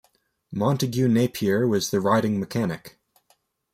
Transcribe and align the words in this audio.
Montague 0.51 1.07
Napier 1.09 1.67
was 1.67 1.91
the 1.91 2.01
riding 2.01 2.39
mechanic. 2.39 2.97